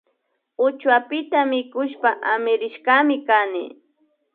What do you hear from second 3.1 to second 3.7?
kani